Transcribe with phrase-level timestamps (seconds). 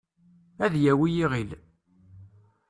[0.65, 1.51] ad yawi iɣil